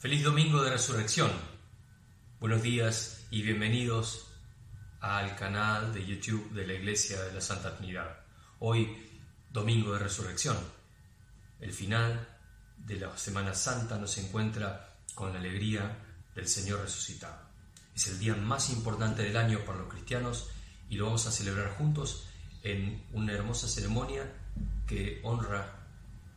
Feliz 0.00 0.24
domingo 0.24 0.62
de 0.62 0.70
resurrección. 0.70 1.30
Buenos 2.40 2.62
días 2.62 3.26
y 3.30 3.42
bienvenidos 3.42 4.28
al 4.98 5.36
canal 5.36 5.92
de 5.92 6.06
YouTube 6.06 6.52
de 6.52 6.66
la 6.66 6.72
Iglesia 6.72 7.22
de 7.22 7.34
la 7.34 7.42
Santa 7.42 7.76
Trinidad. 7.76 8.20
Hoy, 8.60 8.96
domingo 9.50 9.92
de 9.92 9.98
resurrección. 9.98 10.56
El 11.60 11.74
final 11.74 12.26
de 12.78 12.96
la 12.98 13.14
Semana 13.18 13.52
Santa 13.52 13.98
nos 13.98 14.16
encuentra 14.16 14.96
con 15.14 15.34
la 15.34 15.38
alegría 15.38 15.98
del 16.34 16.48
Señor 16.48 16.80
resucitado. 16.80 17.38
Es 17.94 18.06
el 18.06 18.18
día 18.18 18.34
más 18.34 18.70
importante 18.70 19.22
del 19.22 19.36
año 19.36 19.66
para 19.66 19.80
los 19.80 19.88
cristianos 19.90 20.48
y 20.88 20.96
lo 20.96 21.04
vamos 21.04 21.26
a 21.26 21.30
celebrar 21.30 21.76
juntos 21.76 22.26
en 22.62 23.04
una 23.12 23.34
hermosa 23.34 23.68
ceremonia 23.68 24.32
que 24.86 25.20
honra 25.24 25.74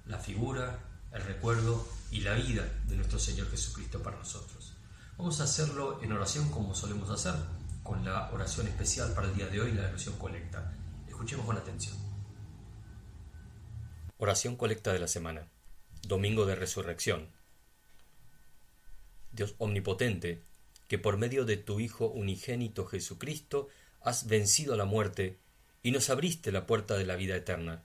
la 0.06 0.20
figura, 0.20 0.80
el 1.14 1.24
recuerdo 1.24 2.03
y 2.14 2.22
la 2.22 2.36
vida 2.36 2.64
de 2.86 2.96
nuestro 2.96 3.18
Señor 3.18 3.50
Jesucristo 3.50 4.02
para 4.04 4.18
nosotros. 4.18 4.74
Vamos 5.18 5.40
a 5.42 5.46
hacerlo 5.46 6.00
en 6.04 6.12
oración 6.12 6.50
como 6.52 6.76
solemos 6.76 7.10
hacer, 7.10 7.34
con 7.82 8.06
la 8.06 8.32
oración 8.32 8.68
especial 8.68 9.14
para 9.16 9.28
el 9.28 9.36
día 9.36 9.48
de 9.48 9.60
hoy, 9.60 9.72
la 9.72 9.88
oración 9.88 10.16
colecta. 10.20 10.74
Escuchemos 11.08 11.44
con 11.44 11.58
atención. 11.58 11.98
Oración 14.18 14.56
colecta 14.56 14.94
de 14.94 15.00
la 15.00 15.08
semana. 15.08 15.48
Domingo 16.04 16.46
de 16.46 16.54
Resurrección. 16.54 17.32
Dios 19.32 19.56
omnipotente, 19.58 20.44
que 20.88 21.00
por 21.00 21.18
medio 21.18 21.46
de 21.46 21.58
tu 21.58 21.80
Hijo 21.80 22.06
unigénito 22.10 22.86
Jesucristo 22.86 23.70
has 24.02 24.28
vencido 24.28 24.78
la 24.78 24.86
muerte 24.86 25.40
y 25.82 25.90
nos 25.90 26.12
abriste 26.12 26.52
la 26.52 26.68
puerta 26.68 26.96
de 26.96 27.08
la 27.08 27.16
vida 27.16 27.36
eterna 27.36 27.84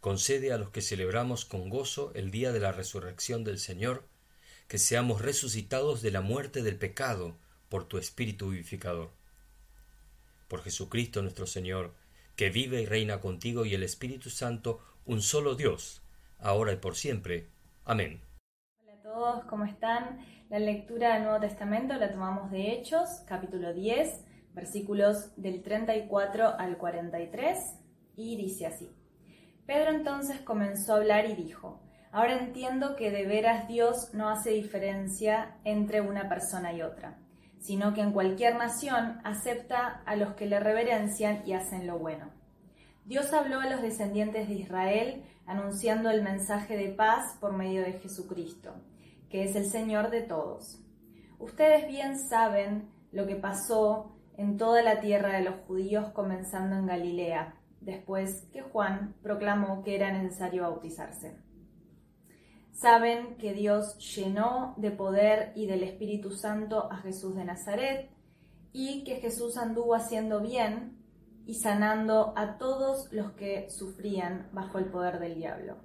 concede 0.00 0.52
a 0.52 0.58
los 0.58 0.70
que 0.70 0.80
celebramos 0.80 1.44
con 1.44 1.68
gozo 1.68 2.10
el 2.14 2.30
día 2.30 2.52
de 2.52 2.60
la 2.60 2.72
resurrección 2.72 3.44
del 3.44 3.58
Señor, 3.58 4.08
que 4.66 4.78
seamos 4.78 5.20
resucitados 5.20 6.00
de 6.00 6.10
la 6.10 6.22
muerte 6.22 6.62
del 6.62 6.76
pecado 6.76 7.36
por 7.68 7.84
tu 7.84 7.98
Espíritu 7.98 8.50
vivificador. 8.50 9.10
Por 10.48 10.62
Jesucristo 10.62 11.20
nuestro 11.22 11.46
Señor, 11.46 11.94
que 12.34 12.50
vive 12.50 12.80
y 12.80 12.86
reina 12.86 13.20
contigo 13.20 13.66
y 13.66 13.74
el 13.74 13.82
Espíritu 13.82 14.30
Santo, 14.30 14.80
un 15.04 15.20
solo 15.20 15.54
Dios, 15.54 16.02
ahora 16.38 16.72
y 16.72 16.76
por 16.76 16.96
siempre. 16.96 17.48
Amén. 17.84 18.22
Hola 18.80 18.94
a 18.94 19.02
todos, 19.02 19.44
¿cómo 19.44 19.66
están? 19.66 20.24
La 20.48 20.58
lectura 20.58 21.14
del 21.14 21.24
Nuevo 21.24 21.40
Testamento 21.40 21.94
la 21.94 22.10
tomamos 22.10 22.50
de 22.50 22.72
Hechos, 22.72 23.22
capítulo 23.26 23.74
10, 23.74 24.24
versículos 24.54 25.30
del 25.36 25.62
34 25.62 26.58
al 26.58 26.78
43, 26.78 27.56
y 28.16 28.36
dice 28.36 28.66
así. 28.66 28.99
Pedro 29.70 29.92
entonces 29.92 30.40
comenzó 30.40 30.94
a 30.94 30.96
hablar 30.96 31.30
y 31.30 31.36
dijo, 31.36 31.78
Ahora 32.10 32.36
entiendo 32.36 32.96
que 32.96 33.12
de 33.12 33.24
veras 33.24 33.68
Dios 33.68 34.10
no 34.12 34.28
hace 34.28 34.50
diferencia 34.50 35.58
entre 35.62 36.00
una 36.00 36.28
persona 36.28 36.72
y 36.72 36.82
otra, 36.82 37.20
sino 37.60 37.94
que 37.94 38.00
en 38.00 38.10
cualquier 38.10 38.56
nación 38.56 39.20
acepta 39.22 40.02
a 40.06 40.16
los 40.16 40.34
que 40.34 40.46
le 40.46 40.58
reverencian 40.58 41.46
y 41.46 41.52
hacen 41.52 41.86
lo 41.86 42.00
bueno. 42.00 42.32
Dios 43.04 43.32
habló 43.32 43.60
a 43.60 43.70
los 43.70 43.80
descendientes 43.80 44.48
de 44.48 44.54
Israel 44.54 45.22
anunciando 45.46 46.10
el 46.10 46.22
mensaje 46.22 46.76
de 46.76 46.88
paz 46.88 47.36
por 47.38 47.52
medio 47.52 47.82
de 47.82 47.92
Jesucristo, 47.92 48.74
que 49.28 49.44
es 49.44 49.54
el 49.54 49.66
Señor 49.66 50.10
de 50.10 50.22
todos. 50.22 50.82
Ustedes 51.38 51.86
bien 51.86 52.18
saben 52.18 52.90
lo 53.12 53.24
que 53.24 53.36
pasó 53.36 54.16
en 54.36 54.56
toda 54.56 54.82
la 54.82 54.98
tierra 54.98 55.30
de 55.38 55.44
los 55.44 55.60
judíos 55.68 56.10
comenzando 56.12 56.74
en 56.74 56.86
Galilea 56.86 57.54
después 57.80 58.46
que 58.52 58.62
Juan 58.62 59.14
proclamó 59.22 59.82
que 59.82 59.96
era 59.96 60.12
necesario 60.12 60.62
bautizarse. 60.62 61.36
Saben 62.72 63.36
que 63.36 63.52
Dios 63.52 63.98
llenó 64.14 64.74
de 64.78 64.90
poder 64.90 65.52
y 65.54 65.66
del 65.66 65.82
Espíritu 65.82 66.30
Santo 66.30 66.90
a 66.90 66.96
Jesús 66.98 67.36
de 67.36 67.44
Nazaret 67.44 68.10
y 68.72 69.04
que 69.04 69.16
Jesús 69.16 69.56
anduvo 69.56 69.94
haciendo 69.94 70.40
bien 70.40 70.96
y 71.46 71.54
sanando 71.54 72.32
a 72.36 72.58
todos 72.58 73.12
los 73.12 73.32
que 73.32 73.68
sufrían 73.70 74.48
bajo 74.52 74.78
el 74.78 74.86
poder 74.86 75.18
del 75.18 75.34
diablo. 75.34 75.76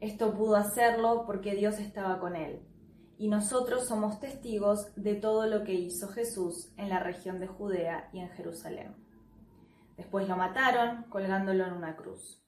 Esto 0.00 0.34
pudo 0.34 0.56
hacerlo 0.56 1.24
porque 1.26 1.54
Dios 1.54 1.78
estaba 1.78 2.18
con 2.18 2.34
él, 2.34 2.60
y 3.18 3.28
nosotros 3.28 3.86
somos 3.86 4.18
testigos 4.18 4.92
de 4.96 5.14
todo 5.14 5.46
lo 5.46 5.62
que 5.62 5.74
hizo 5.74 6.08
Jesús 6.08 6.72
en 6.76 6.88
la 6.88 6.98
región 6.98 7.38
de 7.38 7.46
Judea 7.46 8.08
y 8.12 8.18
en 8.18 8.30
Jerusalén. 8.30 8.96
Después 9.96 10.28
lo 10.28 10.36
mataron 10.36 11.04
colgándolo 11.04 11.66
en 11.66 11.72
una 11.72 11.96
cruz. 11.96 12.42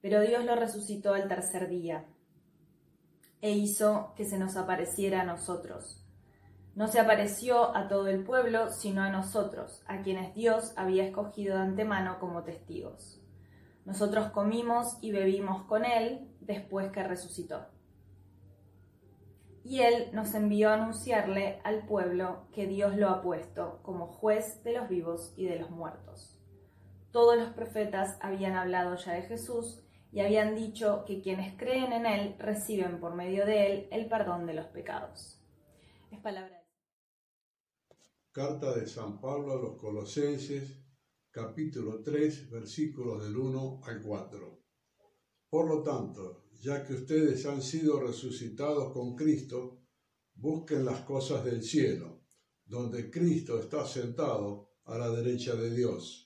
Pero 0.00 0.20
Dios 0.20 0.44
lo 0.44 0.56
resucitó 0.56 1.14
al 1.14 1.28
tercer 1.28 1.68
día 1.68 2.04
e 3.40 3.50
hizo 3.52 4.14
que 4.16 4.24
se 4.24 4.38
nos 4.38 4.56
apareciera 4.56 5.20
a 5.20 5.24
nosotros. 5.24 6.02
No 6.74 6.88
se 6.88 6.98
apareció 6.98 7.76
a 7.76 7.88
todo 7.88 8.08
el 8.08 8.24
pueblo, 8.24 8.70
sino 8.70 9.02
a 9.02 9.10
nosotros, 9.10 9.82
a 9.86 10.02
quienes 10.02 10.34
Dios 10.34 10.72
había 10.76 11.04
escogido 11.04 11.56
de 11.56 11.62
antemano 11.62 12.18
como 12.18 12.42
testigos. 12.42 13.20
Nosotros 13.84 14.30
comimos 14.32 14.96
y 15.02 15.12
bebimos 15.12 15.64
con 15.64 15.84
Él 15.84 16.34
después 16.40 16.90
que 16.90 17.02
resucitó. 17.02 17.66
Y 19.62 19.80
Él 19.80 20.08
nos 20.12 20.34
envió 20.34 20.70
a 20.70 20.74
anunciarle 20.74 21.60
al 21.64 21.86
pueblo 21.86 22.48
que 22.52 22.66
Dios 22.66 22.96
lo 22.96 23.10
ha 23.10 23.22
puesto 23.22 23.80
como 23.82 24.06
juez 24.06 24.64
de 24.64 24.72
los 24.72 24.88
vivos 24.88 25.32
y 25.36 25.44
de 25.44 25.58
los 25.58 25.70
muertos. 25.70 26.33
Todos 27.14 27.36
los 27.36 27.50
profetas 27.50 28.18
habían 28.20 28.56
hablado 28.56 28.96
ya 28.96 29.12
de 29.12 29.22
Jesús 29.22 29.78
y 30.10 30.18
habían 30.18 30.56
dicho 30.56 31.04
que 31.06 31.22
quienes 31.22 31.56
creen 31.56 31.92
en 31.92 32.06
Él 32.06 32.34
reciben 32.40 32.98
por 32.98 33.14
medio 33.14 33.46
de 33.46 33.66
Él 33.72 33.88
el 33.92 34.08
perdón 34.08 34.46
de 34.46 34.54
los 34.54 34.66
pecados. 34.66 35.40
Es 36.10 36.18
palabra 36.18 36.66
Carta 38.32 38.74
de 38.74 38.88
San 38.88 39.20
Pablo 39.20 39.52
a 39.52 39.62
los 39.62 39.76
Colosenses, 39.76 40.76
capítulo 41.30 42.02
3, 42.02 42.50
versículos 42.50 43.22
del 43.22 43.36
1 43.36 43.82
al 43.84 44.02
4. 44.02 44.64
Por 45.48 45.68
lo 45.68 45.84
tanto, 45.84 46.46
ya 46.60 46.84
que 46.84 46.94
ustedes 46.94 47.46
han 47.46 47.62
sido 47.62 48.00
resucitados 48.00 48.92
con 48.92 49.14
Cristo, 49.14 49.84
busquen 50.34 50.84
las 50.84 51.02
cosas 51.02 51.44
del 51.44 51.62
cielo, 51.62 52.24
donde 52.64 53.08
Cristo 53.08 53.60
está 53.60 53.86
sentado 53.86 54.80
a 54.86 54.98
la 54.98 55.10
derecha 55.10 55.54
de 55.54 55.72
Dios 55.72 56.23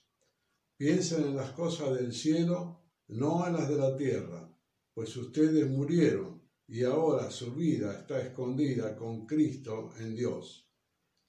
Piensen 0.79 1.25
en 1.25 1.35
las 1.35 1.51
cosas 1.51 1.93
del 1.93 2.13
cielo, 2.13 2.85
no 3.09 3.45
en 3.45 3.51
las 3.51 3.67
de 3.67 3.75
la 3.75 3.97
tierra, 3.97 4.49
pues 4.93 5.13
ustedes 5.17 5.69
murieron 5.69 6.41
y 6.69 6.85
ahora 6.85 7.29
su 7.31 7.53
vida 7.53 7.99
está 7.99 8.21
escondida 8.21 8.95
con 8.95 9.25
Cristo 9.25 9.91
en 9.99 10.15
Dios. 10.15 10.71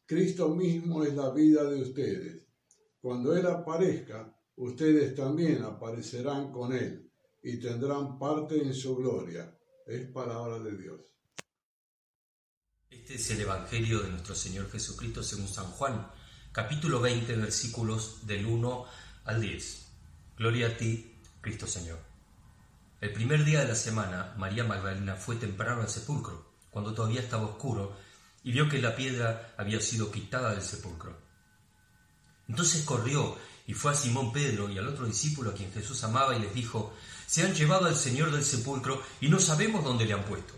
Cristo 0.06 0.54
mismo 0.54 1.02
es 1.02 1.16
la 1.16 1.30
vida 1.30 1.64
de 1.64 1.82
ustedes. 1.82 2.46
Cuando 3.00 3.36
Él 3.36 3.44
aparezca, 3.44 4.40
ustedes 4.54 5.16
también 5.16 5.64
aparecerán 5.64 6.52
con 6.52 6.72
Él 6.72 7.10
y 7.42 7.58
tendrán 7.58 8.20
parte 8.20 8.56
en 8.62 8.72
su 8.72 8.94
gloria. 8.94 9.58
Es 9.84 10.06
palabra 10.12 10.60
de 10.60 10.76
Dios. 10.76 11.00
Este 12.88 13.14
es 13.16 13.30
el 13.32 13.40
Evangelio 13.40 13.98
de 13.98 14.10
nuestro 14.10 14.36
Señor 14.36 14.70
Jesucristo 14.70 15.24
según 15.24 15.48
San 15.48 15.72
Juan, 15.72 16.08
capítulo 16.52 17.00
20, 17.00 17.34
versículos 17.34 18.24
del 18.28 18.46
1 18.46 19.09
al 19.30 19.40
10. 19.40 19.86
Gloria 20.36 20.66
a 20.66 20.76
ti, 20.76 21.14
Cristo 21.40 21.64
Señor. 21.64 22.00
El 23.00 23.12
primer 23.12 23.44
día 23.44 23.60
de 23.60 23.68
la 23.68 23.76
semana, 23.76 24.34
María 24.36 24.64
Magdalena 24.64 25.14
fue 25.14 25.36
temprano 25.36 25.82
al 25.82 25.88
sepulcro, 25.88 26.52
cuando 26.70 26.92
todavía 26.92 27.20
estaba 27.20 27.46
oscuro, 27.46 27.96
y 28.42 28.50
vio 28.50 28.68
que 28.68 28.82
la 28.82 28.96
piedra 28.96 29.54
había 29.56 29.80
sido 29.80 30.10
quitada 30.10 30.50
del 30.50 30.62
sepulcro. 30.62 31.16
Entonces 32.48 32.82
corrió 32.84 33.38
y 33.68 33.72
fue 33.74 33.92
a 33.92 33.94
Simón 33.94 34.32
Pedro 34.32 34.68
y 34.68 34.78
al 34.78 34.88
otro 34.88 35.06
discípulo 35.06 35.50
a 35.50 35.54
quien 35.54 35.72
Jesús 35.72 36.02
amaba 36.02 36.34
y 36.36 36.40
les 36.40 36.52
dijo, 36.52 36.92
Se 37.28 37.44
han 37.44 37.54
llevado 37.54 37.86
al 37.86 37.94
Señor 37.94 38.32
del 38.32 38.44
sepulcro 38.44 39.00
y 39.20 39.28
no 39.28 39.38
sabemos 39.38 39.84
dónde 39.84 40.06
le 40.06 40.14
han 40.14 40.24
puesto. 40.24 40.54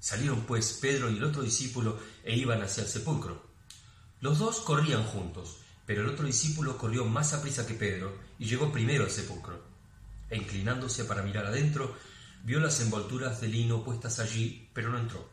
Salieron 0.00 0.40
pues 0.40 0.72
Pedro 0.82 1.10
y 1.10 1.18
el 1.18 1.24
otro 1.24 1.42
discípulo 1.42 1.96
e 2.24 2.34
iban 2.34 2.60
hacia 2.60 2.82
el 2.82 2.88
sepulcro. 2.88 3.40
Los 4.20 4.40
dos 4.40 4.60
corrían 4.62 5.04
juntos, 5.04 5.58
pero 5.86 6.02
el 6.02 6.08
otro 6.08 6.26
discípulo 6.26 6.78
corrió 6.78 7.04
más 7.04 7.32
a 7.32 7.42
prisa 7.42 7.66
que 7.66 7.74
Pedro 7.74 8.16
y 8.38 8.46
llegó 8.46 8.72
primero 8.72 9.04
al 9.04 9.10
sepulcro. 9.10 9.62
E 10.30 10.36
inclinándose 10.36 11.04
para 11.04 11.22
mirar 11.22 11.46
adentro, 11.46 11.96
vio 12.44 12.60
las 12.60 12.80
envolturas 12.80 13.40
de 13.40 13.48
lino 13.48 13.84
puestas 13.84 14.18
allí, 14.18 14.68
pero 14.72 14.90
no 14.90 14.98
entró. 14.98 15.28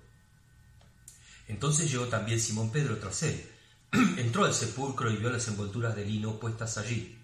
Entonces 1.48 1.92
llegó 1.92 2.08
también 2.08 2.40
Simón 2.40 2.72
Pedro 2.72 2.98
tras 2.98 3.24
él. 3.24 3.46
entró 4.18 4.46
al 4.46 4.54
sepulcro 4.54 5.12
y 5.12 5.18
vio 5.18 5.30
las 5.30 5.48
envolturas 5.48 5.96
de 5.96 6.06
lino 6.06 6.40
puestas 6.40 6.78
allí, 6.78 7.18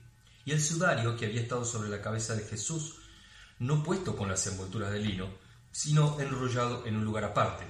y 0.45 0.51
el 0.51 0.61
sudario 0.61 1.15
que 1.15 1.25
había 1.25 1.41
estado 1.41 1.63
sobre 1.63 1.89
la 1.89 2.01
cabeza 2.01 2.35
de 2.35 2.43
Jesús, 2.43 2.95
no 3.59 3.83
puesto 3.83 4.15
con 4.15 4.29
las 4.29 4.45
envolturas 4.47 4.91
de 4.91 4.99
lino, 4.99 5.29
sino 5.71 6.19
enrollado 6.19 6.85
en 6.85 6.97
un 6.97 7.05
lugar 7.05 7.23
aparte. 7.23 7.65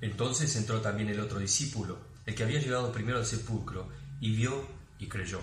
Entonces 0.00 0.54
entró 0.56 0.80
también 0.80 1.10
el 1.10 1.20
otro 1.20 1.38
discípulo, 1.38 1.98
el 2.30 2.36
que 2.36 2.44
había 2.44 2.60
llegado 2.60 2.92
primero 2.92 3.18
al 3.18 3.26
sepulcro, 3.26 3.88
y 4.20 4.34
vio 4.36 4.66
y 5.00 5.08
creyó. 5.08 5.40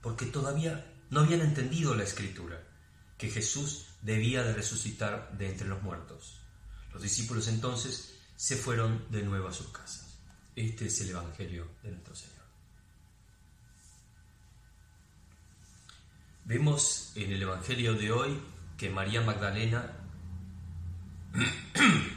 Porque 0.00 0.26
todavía 0.26 0.86
no 1.10 1.20
habían 1.20 1.40
entendido 1.40 1.94
la 1.94 2.04
escritura, 2.04 2.62
que 3.18 3.28
Jesús 3.28 3.86
debía 4.02 4.44
de 4.44 4.54
resucitar 4.54 5.36
de 5.36 5.50
entre 5.50 5.66
los 5.66 5.82
muertos. 5.82 6.40
Los 6.92 7.02
discípulos 7.02 7.48
entonces 7.48 8.14
se 8.36 8.56
fueron 8.56 9.10
de 9.10 9.22
nuevo 9.22 9.48
a 9.48 9.52
sus 9.52 9.68
casas. 9.68 10.18
Este 10.54 10.86
es 10.86 11.00
el 11.00 11.10
Evangelio 11.10 11.68
de 11.82 11.90
nuestro 11.90 12.14
Señor. 12.14 12.36
Vemos 16.44 17.10
en 17.16 17.32
el 17.32 17.42
Evangelio 17.42 17.94
de 17.94 18.12
hoy 18.12 18.40
que 18.78 18.88
María 18.88 19.20
Magdalena 19.20 19.96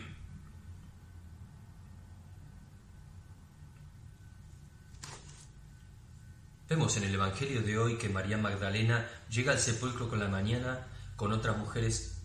Vemos 6.69 6.95
en 6.97 7.03
el 7.03 7.15
Evangelio 7.15 7.63
de 7.63 7.79
hoy 7.79 7.97
que 7.97 8.09
María 8.09 8.37
Magdalena 8.37 9.09
llega 9.27 9.53
al 9.53 9.59
sepulcro 9.59 10.07
con 10.07 10.19
la 10.19 10.27
mañana 10.27 10.85
con 11.15 11.31
otras 11.31 11.57
mujeres. 11.57 12.21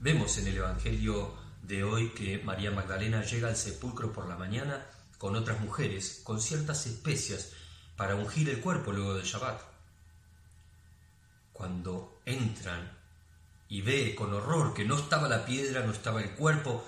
Vemos 0.00 0.36
en 0.38 0.48
el 0.48 0.56
Evangelio 0.56 1.36
de 1.62 1.84
hoy 1.84 2.08
que 2.08 2.42
María 2.42 2.72
Magdalena 2.72 3.22
llega 3.22 3.46
al 3.46 3.54
sepulcro 3.54 4.12
por 4.12 4.28
la 4.28 4.36
mañana 4.36 4.84
con 5.18 5.36
otras 5.36 5.60
mujeres, 5.60 6.20
con 6.24 6.40
ciertas 6.40 6.84
especias 6.86 7.52
para 7.96 8.16
ungir 8.16 8.50
el 8.50 8.60
cuerpo 8.60 8.90
luego 8.90 9.14
del 9.14 9.24
Shabbat. 9.24 9.60
Cuando 11.52 12.20
entran 12.26 13.03
y 13.68 13.82
ve 13.82 14.14
con 14.14 14.32
horror 14.32 14.74
que 14.74 14.84
no 14.84 14.98
estaba 14.98 15.28
la 15.28 15.44
piedra, 15.44 15.84
no 15.84 15.92
estaba 15.92 16.22
el 16.22 16.30
cuerpo, 16.30 16.84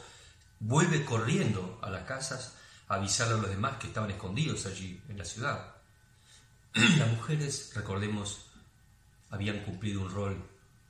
vuelve 0.60 1.04
corriendo 1.04 1.78
a 1.82 1.90
las 1.90 2.04
casas 2.04 2.54
a 2.88 2.94
avisar 2.94 3.28
a 3.32 3.36
los 3.36 3.48
demás 3.48 3.78
que 3.78 3.88
estaban 3.88 4.10
escondidos 4.10 4.66
allí 4.66 5.00
en 5.08 5.18
la 5.18 5.24
ciudad. 5.24 5.76
Las 6.74 7.10
mujeres, 7.10 7.72
recordemos, 7.74 8.46
habían 9.30 9.60
cumplido 9.64 10.02
un 10.02 10.10
rol 10.10 10.36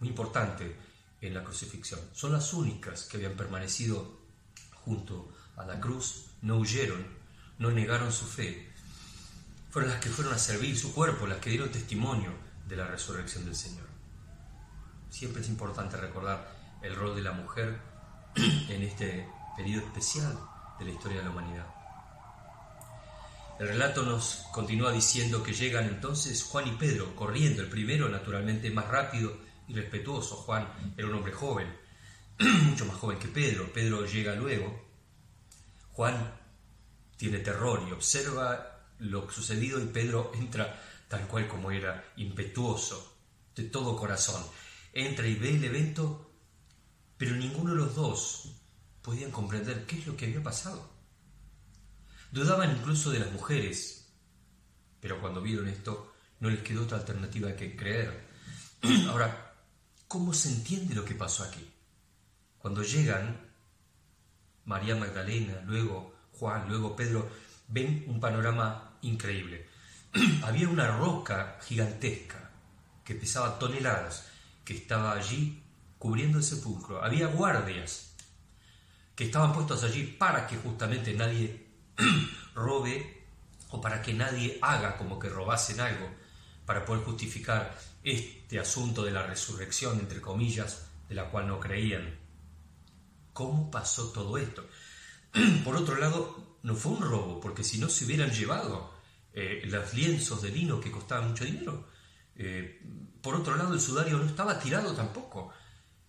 muy 0.01 0.09
importante 0.09 0.77
en 1.21 1.35
la 1.35 1.43
crucifixión. 1.43 2.01
Son 2.13 2.33
las 2.33 2.53
únicas 2.53 3.05
que 3.05 3.17
habían 3.17 3.35
permanecido 3.35 4.19
junto 4.85 5.33
a 5.57 5.65
la 5.65 5.81
cruz, 5.81 6.27
no 6.43 6.59
huyeron, 6.59 7.07
no 7.59 7.71
negaron 7.71 8.13
su 8.13 8.27
fe. 8.27 8.71
Fueron 9.71 9.91
las 9.91 10.01
que 10.01 10.11
fueron 10.11 10.35
a 10.35 10.39
servir 10.39 10.79
su 10.79 10.93
cuerpo, 10.93 11.27
las 11.27 11.39
que 11.39 11.51
dieron 11.51 11.71
testimonio 11.71 12.33
de 12.69 12.77
la 12.77 12.87
resurrección 12.87 13.45
del 13.45 13.57
Señor. 13.57 13.96
Siempre 15.11 15.43
es 15.43 15.49
importante 15.49 15.97
recordar 15.97 16.57
el 16.83 16.95
rol 16.95 17.15
de 17.15 17.23
la 17.23 17.33
mujer 17.33 17.79
en 18.35 18.83
este 18.83 19.29
periodo 19.57 19.87
especial 19.87 20.39
de 20.79 20.85
la 20.85 20.91
historia 20.91 21.19
de 21.19 21.25
la 21.25 21.31
humanidad. 21.31 21.67
El 23.59 23.69
relato 23.69 24.03
nos 24.03 24.45
continúa 24.53 24.93
diciendo 24.93 25.43
que 25.43 25.55
llegan 25.55 25.87
entonces 25.87 26.43
Juan 26.43 26.69
y 26.69 26.73
Pedro 26.73 27.17
corriendo, 27.17 27.63
el 27.63 27.71
primero 27.71 28.09
naturalmente 28.09 28.71
más 28.71 28.87
rápido 28.87 29.35
y 29.67 29.75
respetuoso. 29.75 30.37
Juan 30.37 30.69
era 30.97 31.09
un 31.09 31.15
hombre 31.15 31.33
joven, 31.33 31.75
mucho 32.39 32.85
más 32.85 32.97
joven 32.97 33.19
que 33.19 33.29
Pedro. 33.29 33.73
Pedro 33.73 34.05
llega 34.05 34.35
luego. 34.35 34.87
Juan 35.93 36.35
tiene 37.17 37.39
terror 37.39 37.83
y 37.89 37.93
observa 37.93 38.83
lo 38.99 39.31
sucedido 39.31 39.81
y 39.81 39.87
Pedro 39.87 40.33
entra 40.35 40.83
tal 41.09 41.27
cual 41.27 41.49
como 41.49 41.71
era, 41.71 42.13
impetuoso, 42.17 43.17
de 43.55 43.65
todo 43.65 43.97
corazón 43.97 44.43
entra 44.97 45.27
y 45.27 45.35
ve 45.35 45.55
el 45.55 45.65
evento, 45.65 46.33
pero 47.19 47.37
ninguno 47.37 47.73
de 47.73 47.77
los 47.77 47.95
dos 47.95 48.49
podían 49.03 49.31
comprender 49.31 49.85
qué 49.85 49.99
es 49.99 50.07
lo 50.07 50.17
que 50.17 50.25
había 50.25 50.43
pasado. 50.43 50.91
Dudaban 52.33 52.75
incluso 52.79 53.11
de 53.11 53.19
las 53.19 53.31
mujeres, 53.31 54.09
pero 54.99 55.21
cuando 55.21 55.43
vieron 55.43 55.69
esto 55.69 56.15
no 56.41 56.49
les 56.49 56.61
quedó 56.61 56.85
otra 56.85 56.97
alternativa 56.99 57.55
que 57.55 57.77
creer. 57.77 58.27
Ahora, 59.09 59.55
¿cómo 60.09 60.33
se 60.33 60.49
entiende 60.49 60.95
lo 60.95 61.05
que 61.05 61.15
pasó 61.15 61.45
aquí? 61.45 61.71
Cuando 62.59 62.83
llegan, 62.83 63.53
María 64.65 64.97
Magdalena, 64.97 65.61
luego 65.67 66.15
Juan, 66.33 66.69
luego 66.69 66.97
Pedro, 66.97 67.31
ven 67.69 68.05
un 68.09 68.19
panorama 68.19 68.97
increíble. 69.03 69.69
Había 70.43 70.71
una 70.71 70.97
roca 70.97 71.59
gigantesca 71.63 72.51
que 73.05 73.15
pesaba 73.15 73.59
toneladas 73.59 74.31
que 74.67 74.75
estaba 74.75 75.13
allí 75.13 75.63
cubriendo 75.97 76.39
el 76.39 76.45
sepulcro. 76.45 77.03
Había 77.03 77.29
guardias 77.29 78.15
que 79.15 79.25
estaban 79.25 79.53
puestos 79.55 79.85
allí 79.85 80.03
para 80.03 80.47
que 80.47 80.57
justamente 80.57 81.15
nadie 81.15 81.67
robe 82.55 83.25
o 83.71 83.81
para 83.81 84.03
que 84.03 84.13
nadie 84.13 84.59
haga 84.61 84.99
como 84.99 85.19
que 85.19 85.29
robasen 85.29 85.81
algo, 85.81 86.11
para 86.67 86.85
poder 86.85 87.05
justificar 87.05 87.79
este 88.03 88.59
asunto 88.59 89.05
de 89.05 89.13
la 89.13 89.23
resurrección, 89.27 90.01
entre 90.01 90.21
comillas, 90.21 90.89
de 91.09 91.15
la 91.15 91.31
cual 91.31 91.47
no 91.47 91.61
creían. 91.61 92.19
¿Cómo 93.33 93.71
pasó 93.71 94.11
todo 94.11 94.37
esto? 94.37 94.67
Por 95.65 95.77
otro 95.77 95.97
lado, 95.97 96.59
no 96.63 96.75
fue 96.75 96.93
un 96.93 97.03
robo, 97.03 97.41
porque 97.41 97.63
si 97.63 97.79
no 97.79 97.89
se 97.89 98.05
hubieran 98.05 98.31
llevado 98.31 98.93
eh, 99.33 99.63
los 99.67 99.95
lienzos 99.95 100.43
de 100.43 100.51
lino 100.51 100.81
que 100.81 100.91
costaban 100.91 101.29
mucho 101.29 101.45
dinero, 101.45 101.87
eh, 102.37 102.81
por 103.21 103.35
otro 103.35 103.57
lado, 103.57 103.75
el 103.75 103.81
sudario 103.81 104.19
no 104.19 104.25
estaba 104.25 104.59
tirado 104.59 104.95
tampoco, 104.95 105.53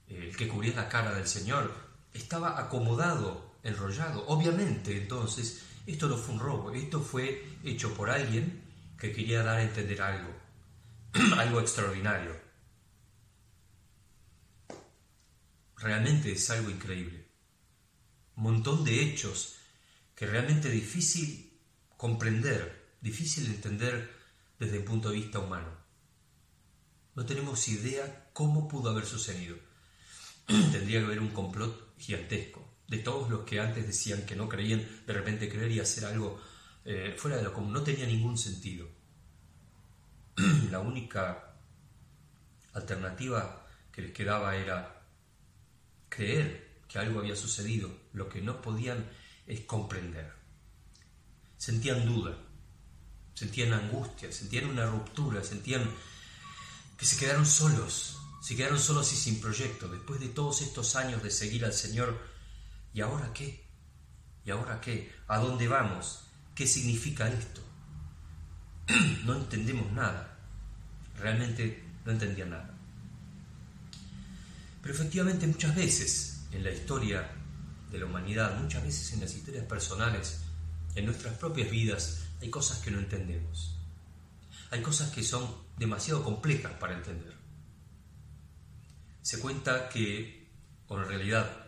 el 0.07 0.35
que 0.35 0.47
cubría 0.47 0.75
la 0.75 0.89
cara 0.89 1.13
del 1.13 1.27
Señor, 1.27 1.73
estaba 2.13 2.59
acomodado, 2.59 3.57
enrollado. 3.63 4.25
Obviamente, 4.27 4.97
entonces, 4.97 5.63
esto 5.85 6.07
no 6.07 6.17
fue 6.17 6.35
un 6.35 6.41
robo, 6.41 6.71
esto 6.71 7.01
fue 7.01 7.57
hecho 7.63 7.93
por 7.93 8.09
alguien 8.09 8.63
que 8.97 9.11
quería 9.11 9.43
dar 9.43 9.57
a 9.57 9.63
entender 9.63 10.01
algo, 10.01 10.33
algo 11.37 11.59
extraordinario. 11.61 12.35
Realmente 15.77 16.31
es 16.31 16.49
algo 16.49 16.69
increíble. 16.69 17.27
Montón 18.35 18.83
de 18.83 19.01
hechos 19.01 19.57
que 20.15 20.25
realmente 20.25 20.69
es 20.69 20.73
difícil 20.73 21.59
comprender, 21.95 22.95
difícil 23.01 23.45
entender 23.45 24.11
desde 24.59 24.77
el 24.77 24.83
punto 24.83 25.09
de 25.09 25.15
vista 25.15 25.39
humano. 25.39 25.76
No 27.17 27.25
tenemos 27.25 27.67
idea 27.67 28.29
cómo 28.31 28.67
pudo 28.67 28.91
haber 28.91 29.07
sucedido. 29.07 29.57
Tendría 30.45 30.99
que 30.99 31.05
haber 31.05 31.19
un 31.19 31.29
complot 31.29 31.97
gigantesco 31.97 32.63
de 32.87 32.99
todos 32.99 33.31
los 33.31 33.43
que 33.43 33.59
antes 33.59 33.87
decían 33.87 34.23
que 34.27 34.35
no 34.35 34.47
creían, 34.47 34.87
de 35.07 35.13
repente 35.13 35.49
creer 35.49 35.71
y 35.71 35.79
hacer 35.79 36.05
algo 36.05 36.39
eh, 36.85 37.15
fuera 37.17 37.37
de 37.37 37.41
lo 37.41 37.53
común. 37.53 37.73
No 37.73 37.81
tenía 37.81 38.05
ningún 38.05 38.37
sentido. 38.37 38.87
La 40.69 40.79
única 40.79 41.55
alternativa 42.73 43.67
que 43.91 44.03
les 44.03 44.11
quedaba 44.11 44.55
era 44.55 45.03
creer 46.09 46.81
que 46.87 46.99
algo 46.99 47.21
había 47.21 47.35
sucedido. 47.35 47.89
Lo 48.13 48.29
que 48.29 48.43
no 48.43 48.61
podían 48.61 49.09
es 49.47 49.61
comprender. 49.61 50.33
Sentían 51.57 52.05
duda, 52.05 52.37
sentían 53.33 53.73
angustia, 53.73 54.31
sentían 54.31 54.65
una 54.65 54.85
ruptura, 54.85 55.43
sentían 55.43 55.81
que 56.97 57.05
se 57.05 57.17
quedaron 57.17 57.45
solos, 57.45 58.17
se 58.41 58.55
quedaron 58.55 58.79
solos 58.79 59.13
y 59.13 59.15
sin 59.15 59.39
proyecto, 59.39 59.87
después 59.87 60.19
de 60.19 60.29
todos 60.29 60.61
estos 60.61 60.95
años 60.95 61.21
de 61.21 61.29
seguir 61.29 61.63
al 61.63 61.73
Señor. 61.73 62.19
¿Y 62.93 63.01
ahora 63.01 63.31
qué? 63.33 63.63
¿Y 64.43 64.51
ahora 64.51 64.81
qué? 64.81 65.13
¿A 65.27 65.37
dónde 65.37 65.67
vamos? 65.67 66.23
¿Qué 66.55 66.65
significa 66.65 67.29
esto? 67.29 67.61
No 69.25 69.35
entendemos 69.35 69.91
nada. 69.91 70.39
Realmente 71.19 71.83
no 72.05 72.13
entendían 72.13 72.51
nada. 72.51 72.73
Pero 74.81 74.93
efectivamente 74.93 75.45
muchas 75.45 75.75
veces 75.75 76.45
en 76.51 76.63
la 76.63 76.71
historia 76.71 77.29
de 77.91 77.99
la 77.99 78.05
humanidad, 78.05 78.57
muchas 78.59 78.83
veces 78.83 79.11
en 79.13 79.19
las 79.19 79.35
historias 79.35 79.65
personales, 79.65 80.39
en 80.95 81.05
nuestras 81.05 81.35
propias 81.37 81.69
vidas, 81.69 82.21
hay 82.41 82.49
cosas 82.49 82.79
que 82.79 82.91
no 82.91 82.99
entendemos. 82.99 83.76
Hay 84.71 84.81
cosas 84.81 85.11
que 85.11 85.23
son 85.23 85.67
demasiado 85.77 86.23
complejas 86.23 86.73
para 86.73 86.93
entender. 86.93 87.35
Se 89.21 89.39
cuenta 89.39 89.89
que, 89.89 90.51
o 90.87 90.97
en 90.99 91.07
realidad, 91.07 91.67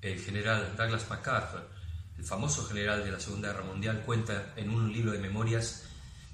el 0.00 0.20
general 0.20 0.74
Douglas 0.76 1.08
MacArthur, 1.08 1.68
el 2.16 2.24
famoso 2.24 2.64
general 2.64 3.04
de 3.04 3.12
la 3.12 3.20
Segunda 3.20 3.52
Guerra 3.52 3.64
Mundial, 3.64 4.02
cuenta 4.04 4.54
en 4.56 4.70
un 4.70 4.92
libro 4.92 5.12
de 5.12 5.18
memorias 5.18 5.84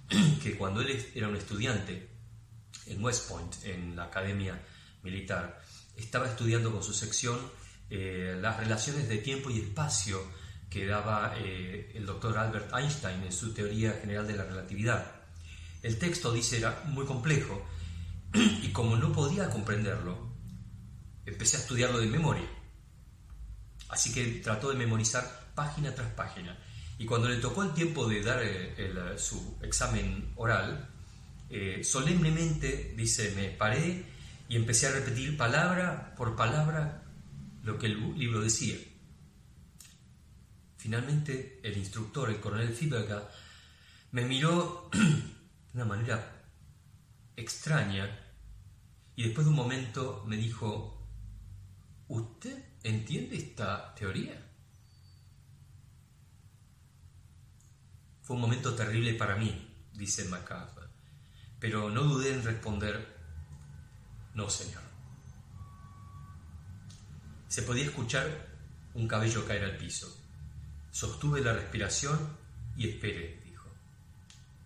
que 0.42 0.56
cuando 0.56 0.80
él 0.80 1.10
era 1.14 1.28
un 1.28 1.36
estudiante 1.36 2.08
en 2.86 3.02
West 3.02 3.28
Point, 3.28 3.54
en 3.64 3.96
la 3.96 4.04
Academia 4.04 4.60
Militar, 5.02 5.60
estaba 5.96 6.26
estudiando 6.26 6.72
con 6.72 6.82
su 6.82 6.92
sección 6.92 7.38
eh, 7.90 8.36
las 8.40 8.58
relaciones 8.58 9.08
de 9.08 9.18
tiempo 9.18 9.50
y 9.50 9.60
espacio 9.60 10.22
que 10.70 10.86
daba 10.86 11.34
eh, 11.36 11.92
el 11.94 12.06
doctor 12.06 12.38
Albert 12.38 12.72
Einstein 12.74 13.22
en 13.22 13.32
su 13.32 13.52
teoría 13.52 13.92
general 14.00 14.26
de 14.26 14.36
la 14.36 14.44
relatividad. 14.44 15.21
El 15.82 15.98
texto, 15.98 16.32
dice, 16.32 16.58
era 16.58 16.84
muy 16.86 17.04
complejo 17.04 17.66
y 18.34 18.68
como 18.68 18.96
no 18.96 19.12
podía 19.12 19.50
comprenderlo, 19.50 20.32
empecé 21.26 21.56
a 21.56 21.60
estudiarlo 21.60 21.98
de 21.98 22.06
memoria. 22.06 22.48
Así 23.88 24.12
que 24.12 24.24
trató 24.42 24.70
de 24.70 24.76
memorizar 24.76 25.52
página 25.54 25.94
tras 25.94 26.12
página. 26.12 26.56
Y 26.98 27.04
cuando 27.04 27.28
le 27.28 27.36
tocó 27.36 27.62
el 27.62 27.74
tiempo 27.74 28.08
de 28.08 28.22
dar 28.22 28.40
su 29.18 29.58
examen 29.60 30.32
oral, 30.36 30.88
solemnemente, 31.82 32.94
dice, 32.96 33.32
me 33.36 33.50
paré 33.50 34.04
y 34.48 34.56
empecé 34.56 34.86
a 34.86 34.92
repetir 34.92 35.36
palabra 35.36 36.14
por 36.16 36.36
palabra 36.36 37.02
lo 37.64 37.78
que 37.78 37.86
el 37.86 38.18
libro 38.18 38.40
decía. 38.40 38.76
Finalmente, 40.76 41.60
el 41.62 41.76
instructor, 41.76 42.30
el 42.30 42.40
coronel 42.40 42.72
Fiberga, 42.74 43.30
me 44.10 44.24
miró 44.24 44.90
de 45.72 45.82
una 45.82 45.84
manera 45.84 46.44
extraña 47.36 48.18
y 49.16 49.24
después 49.24 49.46
de 49.46 49.50
un 49.50 49.56
momento 49.56 50.24
me 50.26 50.36
dijo, 50.36 51.06
¿usted 52.08 52.62
entiende 52.82 53.36
esta 53.36 53.94
teoría? 53.94 54.40
Fue 58.22 58.36
un 58.36 58.42
momento 58.42 58.74
terrible 58.74 59.14
para 59.14 59.36
mí, 59.36 59.68
dice 59.92 60.24
MacArthur, 60.26 60.88
pero 61.58 61.90
no 61.90 62.02
dudé 62.04 62.34
en 62.34 62.44
responder, 62.44 63.16
no, 64.34 64.48
señor. 64.48 64.82
Se 67.48 67.62
podía 67.62 67.84
escuchar 67.84 68.48
un 68.94 69.06
cabello 69.06 69.46
caer 69.46 69.64
al 69.64 69.76
piso. 69.76 70.18
Sostuve 70.90 71.42
la 71.42 71.52
respiración 71.52 72.18
y 72.76 72.88
esperé, 72.88 73.42
dijo. 73.44 73.68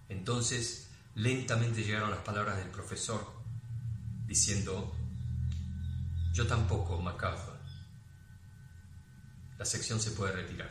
Entonces, 0.09 0.86
lentamente 1.17 1.83
llegaron 1.83 2.11
las 2.11 2.21
palabras 2.21 2.59
del 2.59 2.69
profesor, 2.69 3.27
diciendo, 4.27 4.95
yo 6.33 6.47
tampoco, 6.47 7.01
MacArthur. 7.01 7.57
La 9.59 9.65
sección 9.65 9.99
se 9.99 10.11
puede 10.11 10.33
retirar. 10.33 10.71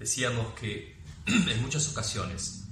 Decíamos 0.00 0.52
que 0.54 1.00
en 1.26 1.62
muchas 1.62 1.88
ocasiones 1.88 2.64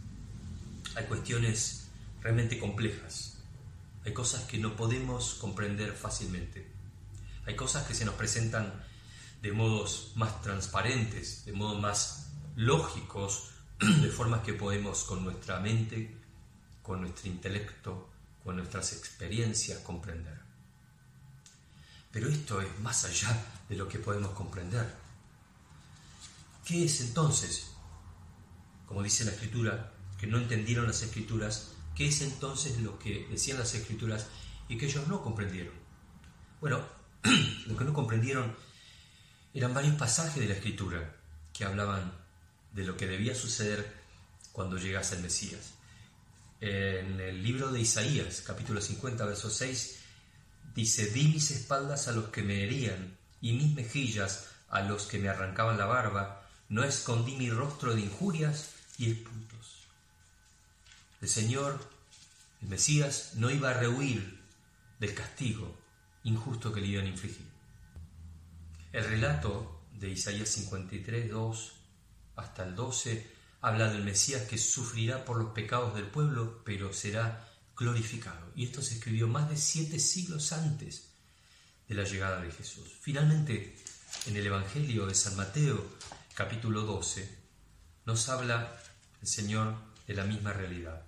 hay 0.97 1.07
cuestiones 1.07 1.87
realmente 2.21 2.59
complejas, 2.59 3.38
hay 4.05 4.12
cosas 4.12 4.43
que 4.45 4.59
no 4.59 4.75
podemos 4.75 5.35
comprender 5.35 5.93
fácilmente, 5.93 6.71
hay 7.47 7.55
cosas 7.55 7.87
que 7.87 7.95
se 7.95 8.05
nos 8.05 8.17
presentan 8.17 8.85
de 9.43 9.53
modos 9.53 10.12
más 10.17 10.43
transparentes, 10.43 11.45
de 11.45 11.53
modos 11.53 11.81
más 11.81 12.33
lógicos, 12.57 13.53
de 13.81 14.09
formas 14.09 14.43
que 14.43 14.54
podemos 14.54 15.04
con 15.04 15.25
nuestra 15.25 15.61
mente, 15.61 16.16
con 16.83 17.00
nuestro 17.00 17.28
intelecto, 17.28 18.11
con 18.43 18.57
nuestras 18.57 18.93
experiencias 18.93 19.78
comprender. 19.81 20.38
Pero 22.11 22.28
esto 22.28 22.61
es 22.61 22.78
más 22.81 23.04
allá 23.04 23.45
de 23.69 23.76
lo 23.76 23.88
que 23.88 23.99
podemos 23.99 24.31
comprender. 24.31 24.95
¿Qué 26.64 26.85
es 26.85 27.00
entonces? 27.00 27.73
Como 28.87 29.02
dice 29.02 29.25
la 29.25 29.33
escritura, 29.33 29.93
que 30.19 30.26
no 30.26 30.38
entendieron 30.38 30.87
las 30.87 31.02
escrituras, 31.02 31.73
¿qué 31.95 32.09
es 32.09 32.21
entonces 32.23 32.78
lo 32.81 32.99
que 32.99 33.26
decían 33.31 33.59
las 33.59 33.75
escrituras 33.75 34.26
y 34.69 34.78
que 34.78 34.87
ellos 34.87 35.09
no 35.09 35.23
comprendieron? 35.23 35.75
Bueno, 36.61 36.85
lo 37.66 37.76
que 37.76 37.85
no 37.85 37.93
comprendieron 37.93 38.54
eran 39.52 39.75
varios 39.75 39.97
pasajes 39.97 40.37
de 40.37 40.49
la 40.49 40.54
Escritura 40.54 41.16
que 41.52 41.64
hablaban 41.64 42.24
de 42.75 42.85
lo 42.85 42.97
que 42.97 43.07
debía 43.07 43.35
suceder 43.35 44.04
cuando 44.52 44.76
llegase 44.76 45.16
el 45.16 45.23
Mesías. 45.23 45.75
En 46.61 47.21
el 47.21 47.43
libro 47.43 47.71
de 47.71 47.81
Isaías, 47.81 48.43
capítulo 48.45 48.81
50, 48.81 49.25
verso 49.25 49.49
6, 49.49 49.99
dice, 50.75 51.07
di 51.07 51.28
mis 51.28 51.50
espaldas 51.52 52.09
a 52.09 52.12
los 52.12 52.28
que 52.28 52.43
me 52.43 52.64
herían 52.64 53.16
y 53.40 53.52
mis 53.52 53.75
mejillas 53.75 54.49
a 54.69 54.83
los 54.83 55.07
que 55.07 55.19
me 55.19 55.28
arrancaban 55.28 55.78
la 55.78 55.87
barba, 55.87 56.49
no 56.69 56.83
escondí 56.83 57.37
mi 57.37 57.50
rostro 57.50 57.95
de 57.95 58.00
injurias 58.00 58.71
y 58.99 59.12
esputos. 59.12 59.87
El 61.21 61.28
Señor, 61.28 61.78
el 62.61 62.69
Mesías, 62.69 63.33
no 63.35 63.50
iba 63.50 63.71
a 63.71 63.75
rehuir 63.75 64.40
del 64.99 65.14
castigo 65.14 65.76
injusto 66.25 66.73
que 66.73 66.81
le 66.81 66.88
iban 66.88 67.07
a 67.07 67.11
infligir. 67.11 67.47
El 68.93 69.04
relato 69.04 69.83
de 69.93 70.11
Isaías 70.11 70.49
53, 70.49 71.31
2 71.31 71.73
hasta 72.37 72.64
el 72.64 72.75
12 72.75 73.33
habla 73.61 73.91
del 73.91 74.05
Mesías 74.05 74.43
que 74.43 74.59
sufrirá 74.59 75.25
por 75.25 75.38
los 75.38 75.53
pecados 75.53 75.95
del 75.95 76.07
pueblo, 76.07 76.62
pero 76.64 76.93
será 76.93 77.49
glorificado. 77.76 78.53
Y 78.55 78.64
esto 78.64 78.83
se 78.83 78.95
escribió 78.95 79.26
más 79.26 79.49
de 79.49 79.57
siete 79.57 79.99
siglos 79.99 80.53
antes 80.53 81.09
de 81.88 81.95
la 81.95 82.05
llegada 82.05 82.41
de 82.41 82.50
Jesús. 82.50 82.88
Finalmente, 83.00 83.76
en 84.26 84.37
el 84.37 84.47
Evangelio 84.47 85.07
de 85.07 85.14
San 85.14 85.37
Mateo, 85.37 85.97
capítulo 86.35 86.83
12, 86.83 87.45
nos 88.07 88.29
habla 88.29 88.79
el 89.21 89.29
Señor 89.29 89.76
de 90.07 90.14
la 90.14 90.25
misma 90.25 90.53
realidad. 90.53 91.03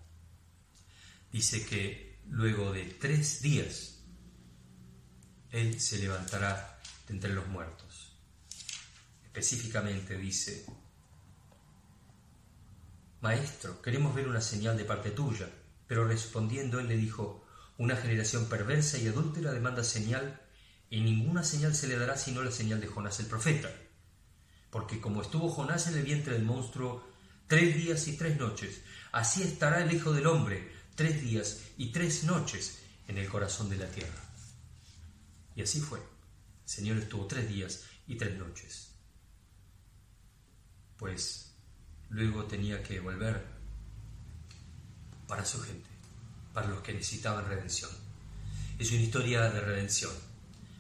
Dice 1.31 1.65
que 1.67 2.21
luego 2.29 2.73
de 2.73 2.85
tres 2.85 3.43
días, 3.43 3.99
Él 5.51 5.81
se 5.81 5.99
levantará 5.99 6.81
de 7.07 7.15
entre 7.15 7.33
los 7.33 7.47
muertos. 7.49 8.13
Específicamente 9.25 10.17
dice, 10.17 10.67
Maestro, 13.21 13.81
queremos 13.83 14.15
ver 14.15 14.29
una 14.29 14.41
señal 14.41 14.77
de 14.77 14.85
parte 14.85 15.11
tuya. 15.11 15.49
Pero 15.87 16.07
respondiendo 16.07 16.81
él 16.81 16.89
le 16.89 16.97
dijo, 16.97 17.47
una 17.79 17.97
generación 17.97 18.47
perversa 18.47 18.99
y 18.99 19.09
adúltera 19.09 19.53
demanda 19.53 19.85
señal, 19.85 20.41
y 20.91 21.01
ninguna 21.01 21.43
señal 21.43 21.75
se 21.75 21.89
le 21.89 21.99
dará 21.99 22.17
sino 22.17 22.43
la 22.43 22.51
señal 22.51 22.81
de 22.81 22.87
Jonás 22.87 23.21
el 23.21 23.27
profeta. 23.27 23.71
Porque 24.71 25.01
como 25.01 25.23
estuvo 25.23 25.51
Jonás 25.51 25.87
en 25.89 25.99
el 25.99 26.05
vientre 26.05 26.35
del 26.35 26.45
monstruo 26.45 27.07
tres 27.47 27.77
días 27.77 28.09
y 28.09 28.17
tres 28.17 28.39
noches, 28.39 28.83
así 29.13 29.43
estará 29.43 29.83
el 29.83 29.93
Hijo 29.93 30.13
del 30.13 30.27
Hombre 30.27 30.73
tres 30.95 31.23
días 31.23 31.61
y 31.77 31.93
tres 31.93 32.25
noches 32.25 32.79
en 33.09 33.19
el 33.19 33.29
corazón 33.29 33.69
de 33.69 33.77
la 33.77 33.87
tierra. 33.87 34.25
Y 35.55 35.63
así 35.63 35.81
fue. 35.81 35.99
El 35.99 36.69
Señor 36.69 36.97
estuvo 36.99 37.27
tres 37.27 37.49
días 37.49 37.85
y 38.07 38.17
tres 38.17 38.37
noches. 38.37 38.93
Pues 40.97 41.56
luego 42.11 42.45
tenía 42.45 42.83
que 42.83 43.01
volver 43.01 43.45
para 45.27 45.45
su 45.45 45.61
gente, 45.61 45.89
para 46.53 46.69
los 46.69 46.81
que 46.81 46.93
necesitaban 46.93 47.47
redención. 47.47 47.91
Es 48.79 48.91
una 48.93 49.01
historia 49.01 49.51
de 49.51 49.61
redención. 49.61 50.13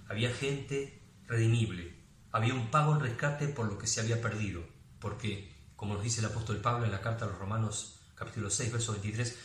Había 0.08 0.32
gente 0.32 1.00
redimible, 1.26 1.94
había 2.30 2.54
un 2.54 2.70
pago 2.70 2.94
en 2.94 3.00
rescate 3.00 3.48
por 3.48 3.66
lo 3.66 3.78
que 3.78 3.86
se 3.86 4.00
había 4.00 4.20
perdido, 4.20 4.62
porque, 5.00 5.52
como 5.74 5.94
nos 5.94 6.02
dice 6.02 6.20
el 6.20 6.26
apóstol 6.26 6.60
Pablo 6.60 6.84
en 6.86 6.92
la 6.92 7.00
carta 7.00 7.24
a 7.24 7.28
los 7.28 7.38
Romanos 7.38 8.00
capítulo 8.14 8.50
6, 8.50 8.72
verso 8.72 8.92
23, 8.92 9.36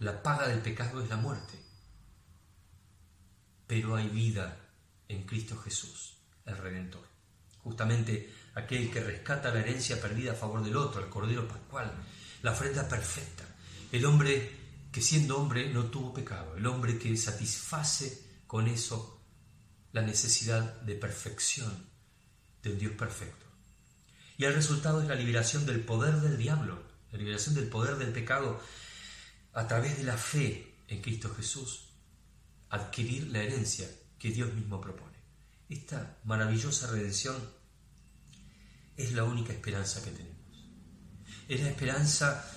la 0.00 0.22
paga 0.22 0.48
del 0.48 0.60
pecado 0.60 1.02
es 1.02 1.08
la 1.08 1.16
muerte. 1.16 1.58
Pero 3.66 3.96
hay 3.96 4.08
vida 4.08 4.58
en 5.08 5.24
Cristo 5.24 5.56
Jesús, 5.56 6.18
el 6.44 6.56
Redentor. 6.56 7.06
Justamente 7.62 8.32
aquel 8.56 8.90
que 8.90 9.00
rescata 9.00 9.52
la 9.52 9.60
herencia 9.60 10.00
perdida 10.00 10.32
a 10.32 10.34
favor 10.34 10.64
del 10.64 10.76
otro, 10.76 11.04
el 11.04 11.10
Cordero 11.10 11.46
Pascual, 11.46 11.92
la 12.42 12.52
ofrenda 12.52 12.88
perfecta, 12.88 13.44
el 13.92 14.04
hombre 14.04 14.50
que 14.90 15.02
siendo 15.02 15.38
hombre 15.38 15.70
no 15.72 15.84
tuvo 15.84 16.14
pecado, 16.14 16.56
el 16.56 16.66
hombre 16.66 16.98
que 16.98 17.14
satisface 17.16 18.24
con 18.46 18.66
eso 18.66 19.22
la 19.92 20.00
necesidad 20.00 20.80
de 20.82 20.94
perfección 20.94 21.86
de 22.62 22.72
un 22.72 22.78
Dios 22.78 22.92
perfecto. 22.92 23.44
Y 24.38 24.44
el 24.44 24.54
resultado 24.54 25.02
es 25.02 25.08
la 25.08 25.14
liberación 25.14 25.66
del 25.66 25.80
poder 25.80 26.16
del 26.16 26.38
diablo, 26.38 26.82
la 27.12 27.18
liberación 27.18 27.54
del 27.54 27.68
poder 27.68 27.96
del 27.96 28.12
pecado 28.12 28.60
a 29.52 29.66
través 29.66 29.98
de 29.98 30.04
la 30.04 30.16
fe 30.16 30.76
en 30.88 31.02
Cristo 31.02 31.34
Jesús, 31.34 31.90
adquirir 32.70 33.28
la 33.28 33.42
herencia 33.42 33.88
que 34.18 34.30
Dios 34.30 34.52
mismo 34.54 34.80
propone. 34.80 35.16
Esta 35.68 36.18
maravillosa 36.24 36.86
redención 36.86 37.36
es 38.96 39.12
la 39.12 39.24
única 39.24 39.52
esperanza 39.52 40.02
que 40.02 40.10
tenemos. 40.10 40.36
Es 41.48 41.60
la 41.60 41.68
esperanza 41.68 42.50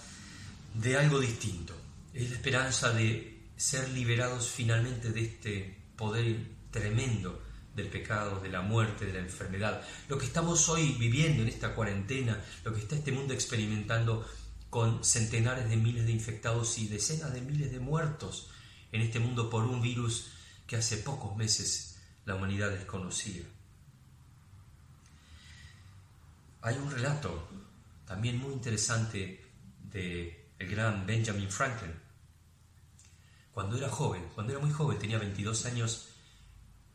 de 0.73 0.97
algo 0.97 1.19
distinto. 1.19 1.75
Es 2.13 2.29
la 2.29 2.35
esperanza 2.35 2.91
de 2.91 3.49
ser 3.55 3.89
liberados 3.89 4.49
finalmente 4.49 5.11
de 5.11 5.21
este 5.21 5.77
poder 5.95 6.37
tremendo 6.71 7.43
del 7.75 7.87
pecado, 7.87 8.39
de 8.39 8.49
la 8.49 8.61
muerte, 8.61 9.05
de 9.05 9.13
la 9.13 9.19
enfermedad. 9.19 9.81
Lo 10.07 10.17
que 10.17 10.25
estamos 10.25 10.69
hoy 10.69 10.95
viviendo 10.99 11.43
en 11.43 11.49
esta 11.49 11.75
cuarentena, 11.75 12.41
lo 12.63 12.73
que 12.73 12.79
está 12.79 12.95
este 12.95 13.11
mundo 13.11 13.33
experimentando 13.33 14.25
con 14.69 15.03
centenares 15.03 15.69
de 15.69 15.77
miles 15.77 16.05
de 16.05 16.11
infectados 16.11 16.77
y 16.77 16.87
decenas 16.87 17.33
de 17.33 17.41
miles 17.41 17.71
de 17.71 17.79
muertos 17.79 18.49
en 18.91 19.01
este 19.01 19.19
mundo 19.19 19.49
por 19.49 19.65
un 19.65 19.81
virus 19.81 20.31
que 20.67 20.75
hace 20.75 20.97
pocos 20.97 21.35
meses 21.35 21.97
la 22.25 22.35
humanidad 22.35 22.69
desconocía. 22.69 23.43
Hay 26.61 26.75
un 26.75 26.91
relato 26.91 27.47
también 28.05 28.37
muy 28.37 28.53
interesante 28.53 29.45
de 29.81 30.51
el 30.59 30.69
gran 30.69 31.05
Benjamin 31.05 31.49
Franklin. 31.49 31.93
Cuando 33.51 33.77
era 33.77 33.89
joven, 33.89 34.23
cuando 34.35 34.53
era 34.53 34.61
muy 34.61 34.71
joven, 34.71 34.99
tenía 34.99 35.17
22 35.17 35.65
años, 35.65 36.09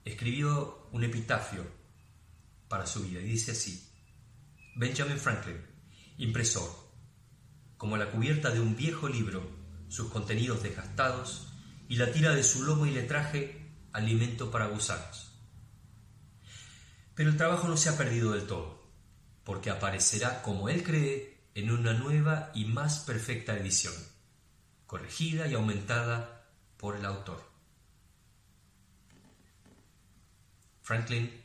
escribió 0.04 0.88
un 0.92 1.02
epitafio 1.02 1.64
para 2.68 2.86
su 2.86 3.02
vida 3.04 3.20
y 3.20 3.24
dice 3.24 3.52
así, 3.52 3.90
Benjamin 4.76 5.18
Franklin, 5.18 5.64
impresor, 6.18 6.70
como 7.76 7.96
la 7.96 8.10
cubierta 8.10 8.50
de 8.50 8.60
un 8.60 8.76
viejo 8.76 9.08
libro, 9.08 9.48
sus 9.88 10.10
contenidos 10.10 10.62
desgastados 10.62 11.48
y 11.88 11.96
la 11.96 12.12
tira 12.12 12.34
de 12.34 12.42
su 12.42 12.64
lomo 12.64 12.84
y 12.86 12.90
letraje 12.90 13.70
alimento 13.92 14.50
para 14.50 14.66
gusanos. 14.66 15.32
Pero 17.14 17.30
el 17.30 17.36
trabajo 17.36 17.68
no 17.68 17.76
se 17.76 17.88
ha 17.88 17.96
perdido 17.96 18.32
del 18.32 18.46
todo, 18.46 18.73
porque 19.44 19.70
aparecerá, 19.70 20.42
como 20.42 20.68
él 20.68 20.82
cree, 20.82 21.38
en 21.54 21.70
una 21.70 21.92
nueva 21.92 22.50
y 22.54 22.64
más 22.64 23.00
perfecta 23.00 23.56
edición, 23.56 23.94
corregida 24.86 25.46
y 25.46 25.54
aumentada 25.54 26.46
por 26.76 26.96
el 26.96 27.04
autor. 27.04 27.42
Franklin 30.82 31.42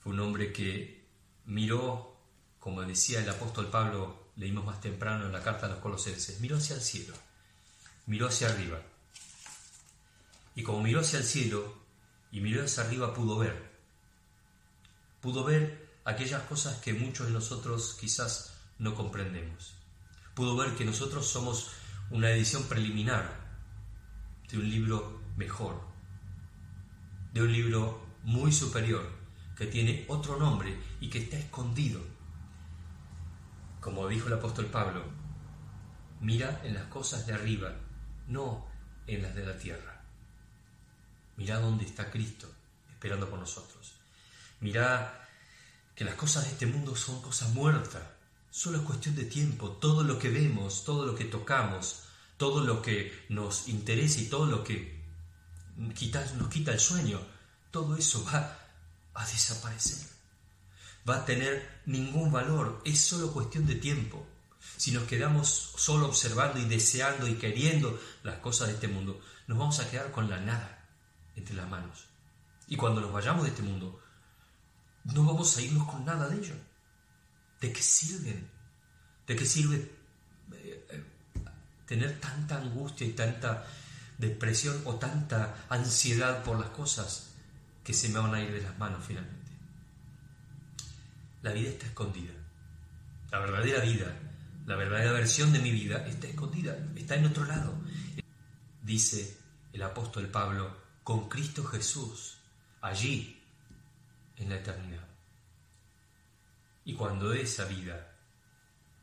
fue 0.00 0.12
un 0.12 0.20
hombre 0.20 0.52
que 0.52 1.06
miró, 1.44 2.16
como 2.58 2.82
decía 2.82 3.20
el 3.20 3.28
apóstol 3.28 3.68
Pablo, 3.68 4.30
leímos 4.36 4.64
más 4.64 4.80
temprano 4.80 5.26
en 5.26 5.32
la 5.32 5.42
carta 5.42 5.66
a 5.66 5.68
los 5.68 5.78
colosenses, 5.78 6.40
miró 6.40 6.56
hacia 6.56 6.76
el 6.76 6.82
cielo, 6.82 7.14
miró 8.06 8.28
hacia 8.28 8.48
arriba. 8.48 8.80
Y 10.54 10.62
como 10.62 10.82
miró 10.82 11.00
hacia 11.00 11.18
el 11.18 11.24
cielo 11.24 11.82
y 12.30 12.40
miró 12.40 12.64
hacia 12.64 12.84
arriba 12.84 13.14
pudo 13.14 13.38
ver, 13.38 13.70
pudo 15.20 15.44
ver 15.44 15.81
aquellas 16.04 16.42
cosas 16.42 16.78
que 16.80 16.94
muchos 16.94 17.26
de 17.26 17.32
nosotros 17.32 17.96
quizás 18.00 18.54
no 18.78 18.94
comprendemos. 18.94 19.74
Pudo 20.34 20.56
ver 20.56 20.74
que 20.74 20.84
nosotros 20.84 21.26
somos 21.26 21.70
una 22.10 22.30
edición 22.30 22.64
preliminar 22.64 23.40
de 24.50 24.58
un 24.58 24.68
libro 24.68 25.20
mejor, 25.36 25.80
de 27.32 27.42
un 27.42 27.52
libro 27.52 28.06
muy 28.24 28.52
superior, 28.52 29.08
que 29.56 29.66
tiene 29.66 30.04
otro 30.08 30.38
nombre 30.38 30.76
y 31.00 31.08
que 31.08 31.18
está 31.18 31.38
escondido. 31.38 32.00
Como 33.80 34.08
dijo 34.08 34.28
el 34.28 34.34
apóstol 34.34 34.66
Pablo, 34.66 35.04
mira 36.20 36.60
en 36.64 36.74
las 36.74 36.84
cosas 36.84 37.26
de 37.26 37.34
arriba, 37.34 37.74
no 38.26 38.66
en 39.06 39.22
las 39.22 39.34
de 39.34 39.46
la 39.46 39.56
tierra. 39.56 40.04
Mira 41.36 41.58
dónde 41.58 41.84
está 41.84 42.10
Cristo 42.10 42.48
esperando 42.90 43.28
por 43.28 43.38
nosotros. 43.38 43.94
Mira 44.60 45.21
que 45.94 46.04
las 46.04 46.14
cosas 46.14 46.44
de 46.44 46.50
este 46.50 46.66
mundo 46.66 46.96
son 46.96 47.20
cosas 47.22 47.50
muertas. 47.50 48.02
Solo 48.50 48.78
es 48.78 48.84
cuestión 48.84 49.14
de 49.14 49.24
tiempo. 49.24 49.70
Todo 49.70 50.02
lo 50.02 50.18
que 50.18 50.30
vemos, 50.30 50.84
todo 50.84 51.06
lo 51.06 51.14
que 51.14 51.24
tocamos, 51.24 52.04
todo 52.36 52.64
lo 52.64 52.82
que 52.82 53.24
nos 53.28 53.68
interesa 53.68 54.20
y 54.20 54.26
todo 54.26 54.46
lo 54.46 54.64
que 54.64 55.00
nos 55.76 56.48
quita 56.48 56.72
el 56.72 56.80
sueño, 56.80 57.20
todo 57.70 57.96
eso 57.96 58.24
va 58.24 58.58
a 59.14 59.26
desaparecer. 59.26 60.06
Va 61.08 61.16
a 61.16 61.24
tener 61.24 61.82
ningún 61.86 62.30
valor. 62.30 62.82
Es 62.84 63.00
solo 63.00 63.32
cuestión 63.32 63.66
de 63.66 63.74
tiempo. 63.76 64.26
Si 64.76 64.92
nos 64.92 65.04
quedamos 65.04 65.72
solo 65.76 66.06
observando 66.06 66.58
y 66.58 66.64
deseando 66.64 67.26
y 67.26 67.34
queriendo 67.34 67.98
las 68.22 68.38
cosas 68.38 68.68
de 68.68 68.74
este 68.74 68.88
mundo, 68.88 69.20
nos 69.46 69.58
vamos 69.58 69.80
a 69.80 69.90
quedar 69.90 70.12
con 70.12 70.30
la 70.30 70.40
nada 70.40 70.88
entre 71.34 71.54
las 71.54 71.68
manos. 71.68 72.04
Y 72.68 72.76
cuando 72.76 73.00
nos 73.00 73.12
vayamos 73.12 73.44
de 73.44 73.50
este 73.50 73.62
mundo, 73.62 74.01
no 75.04 75.24
vamos 75.24 75.56
a 75.56 75.62
irnos 75.62 75.88
con 75.88 76.04
nada 76.04 76.28
de 76.28 76.38
ello. 76.38 76.54
¿De 77.60 77.72
qué 77.72 77.82
sirven? 77.82 78.48
¿De 79.26 79.36
qué 79.36 79.46
sirve 79.46 79.76
eh, 80.52 80.86
eh, 80.90 81.04
tener 81.86 82.20
tanta 82.20 82.58
angustia 82.58 83.06
y 83.06 83.12
tanta 83.12 83.64
depresión 84.18 84.80
o 84.84 84.96
tanta 84.96 85.66
ansiedad 85.68 86.42
por 86.44 86.58
las 86.58 86.70
cosas 86.70 87.30
que 87.84 87.94
se 87.94 88.08
me 88.08 88.18
van 88.18 88.34
a 88.34 88.42
ir 88.42 88.52
de 88.52 88.62
las 88.62 88.78
manos 88.78 89.04
finalmente? 89.06 89.52
La 91.42 91.52
vida 91.52 91.70
está 91.70 91.86
escondida. 91.86 92.32
La 93.30 93.38
verdadera 93.38 93.80
vida, 93.80 94.14
la 94.66 94.76
verdadera 94.76 95.12
versión 95.12 95.52
de 95.52 95.58
mi 95.58 95.70
vida 95.70 96.06
está 96.06 96.28
escondida, 96.28 96.76
está 96.94 97.16
en 97.16 97.26
otro 97.26 97.44
lado. 97.44 97.74
Dice 98.82 99.38
el 99.72 99.82
apóstol 99.82 100.28
Pablo, 100.28 100.76
con 101.02 101.28
Cristo 101.28 101.64
Jesús, 101.64 102.38
allí 102.80 103.41
en 104.36 104.48
la 104.48 104.56
eternidad. 104.56 105.06
Y 106.84 106.94
cuando 106.94 107.32
esa 107.32 107.64
vida 107.64 108.16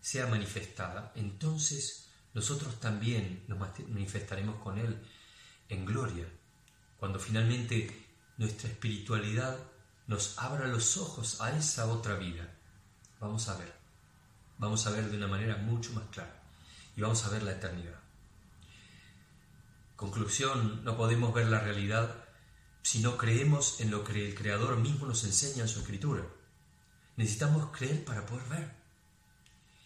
sea 0.02 0.28
manifestada, 0.28 1.12
entonces 1.16 2.10
nosotros 2.34 2.80
también 2.80 3.44
nos 3.48 3.60
manifestaremos 3.60 4.62
con 4.62 4.78
Él 4.78 4.98
en 5.70 5.86
gloria, 5.86 6.26
cuando 6.98 7.20
finalmente 7.20 8.08
nuestra 8.38 8.70
espiritualidad 8.70 9.58
nos 10.08 10.38
abra 10.40 10.68
los 10.68 10.98
ojos 10.98 11.40
a 11.42 11.56
esa 11.56 11.88
otra 11.88 12.16
vida. 12.16 12.50
Vamos 13.20 13.48
a 13.50 13.58
ver, 13.58 13.74
vamos 14.58 14.86
a 14.88 14.92
ver 14.92 15.10
de 15.10 15.18
una 15.18 15.28
manera 15.28 15.58
mucho 15.58 15.94
más 15.94 16.06
clara 16.12 16.42
y 16.96 17.02
vamos 17.02 17.24
a 17.26 17.30
ver 17.30 17.44
la 17.44 17.52
eternidad. 17.52 18.00
Conclusión, 19.96 20.84
no 20.84 20.96
podemos 20.96 21.34
ver 21.34 21.48
la 21.48 21.60
realidad 21.60 22.19
si 22.90 22.98
no 23.02 23.18
creemos 23.18 23.82
en 23.82 23.92
lo 23.92 24.04
que 24.04 24.30
el 24.30 24.34
Creador 24.34 24.76
mismo 24.80 25.06
nos 25.06 25.24
enseña 25.24 25.62
en 25.62 25.68
su 25.68 25.82
escritura. 25.82 26.26
Necesitamos 27.18 27.70
creer 27.72 28.04
para 28.04 28.26
poder 28.26 28.50
ver. 28.50 28.72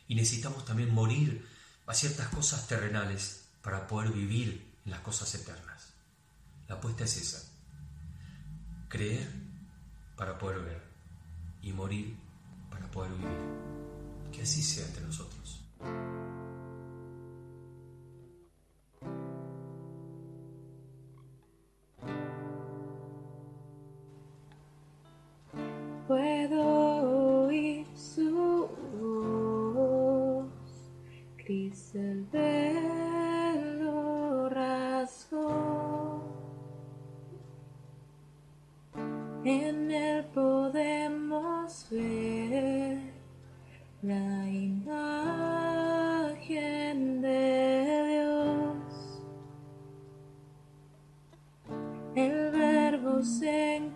Y 0.07 0.15
necesitamos 0.15 0.63
también 0.63 0.93
morir 0.93 1.45
a 1.85 1.93
ciertas 1.93 2.29
cosas 2.29 2.65
terrenales 2.65 3.49
para 3.61 3.87
poder 3.87 4.09
vivir 4.13 4.73
en 4.85 4.91
las 4.91 5.01
cosas 5.01 5.35
eternas. 5.35 5.91
La 6.69 6.75
apuesta 6.75 7.03
es 7.03 7.17
esa. 7.17 7.43
Creer 8.87 9.29
para 10.15 10.37
poder 10.37 10.61
ver 10.61 10.81
y 11.61 11.73
morir 11.73 12.15
para 12.71 12.89
poder 12.89 13.11
vivir. 13.15 14.31
Que 14.31 14.43
así 14.43 14.63
sea 14.63 14.85
entre 14.85 15.03
nosotros. 15.03 15.59
en 53.23 53.95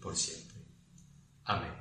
por 0.00 0.16
siempre. 0.16 0.58
Amén. 1.44 1.72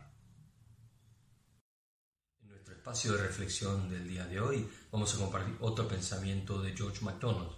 En 2.41 2.49
nuestro 2.49 2.73
espacio 2.73 3.13
de 3.13 3.23
reflexión 3.23 3.89
del 3.89 4.07
día 4.07 4.25
de 4.25 4.39
hoy 4.39 4.69
vamos 4.91 5.13
a 5.13 5.17
compartir 5.17 5.57
otro 5.59 5.87
pensamiento 5.87 6.61
de 6.61 6.75
George 6.75 7.03
MacDonald. 7.03 7.51